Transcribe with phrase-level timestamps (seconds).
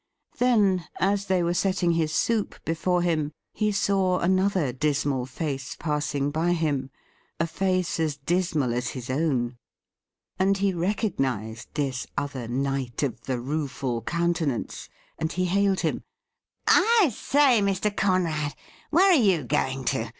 [0.39, 6.31] Then, as they were setting his soup before him, he saw another dismal face passing
[6.31, 6.89] by him—
[7.39, 9.59] a face as dismal as his own.
[10.39, 16.01] And he recognised this other Knight of the Rueful Countenance, and he hailed him:'
[16.67, 17.95] I say, Mr.
[17.95, 18.55] Conrad,
[18.89, 20.09] where are you going to